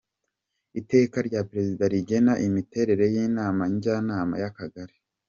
Iteka 0.79 1.17
rya 1.27 1.41
Perezida 1.49 1.83
rigena 1.93 2.33
imiterere 2.47 3.03
y‟Inama 3.13 3.63
Njyanama 3.73 4.35
y‟Akagari; 4.41 4.95